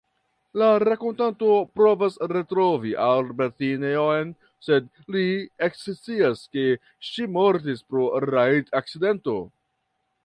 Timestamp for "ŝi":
7.11-7.29